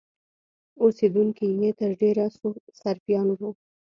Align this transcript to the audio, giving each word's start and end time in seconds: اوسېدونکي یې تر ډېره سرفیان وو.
اوسېدونکي 0.83 1.45
یې 1.61 1.69
تر 1.79 1.91
ډېره 2.01 2.25
سرفیان 2.81 3.27
وو. 3.31 3.49